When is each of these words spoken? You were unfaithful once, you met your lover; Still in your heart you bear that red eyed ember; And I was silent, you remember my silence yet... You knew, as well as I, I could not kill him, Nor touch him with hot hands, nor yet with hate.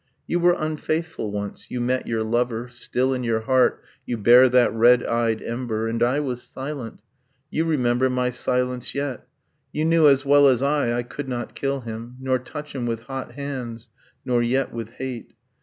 You 0.25 0.39
were 0.39 0.55
unfaithful 0.57 1.31
once, 1.31 1.69
you 1.69 1.79
met 1.79 2.07
your 2.07 2.23
lover; 2.23 2.67
Still 2.69 3.13
in 3.13 3.23
your 3.23 3.41
heart 3.41 3.83
you 4.03 4.17
bear 4.17 4.49
that 4.49 4.73
red 4.73 5.05
eyed 5.05 5.43
ember; 5.43 5.87
And 5.87 6.01
I 6.01 6.19
was 6.19 6.41
silent, 6.41 7.03
you 7.51 7.65
remember 7.65 8.09
my 8.09 8.31
silence 8.31 8.95
yet... 8.95 9.27
You 9.71 9.85
knew, 9.85 10.07
as 10.07 10.25
well 10.25 10.47
as 10.47 10.63
I, 10.63 10.91
I 10.91 11.03
could 11.03 11.29
not 11.29 11.53
kill 11.53 11.81
him, 11.81 12.17
Nor 12.19 12.39
touch 12.39 12.73
him 12.73 12.87
with 12.87 13.01
hot 13.01 13.33
hands, 13.33 13.89
nor 14.25 14.41
yet 14.41 14.73
with 14.73 14.89
hate. 14.89 15.35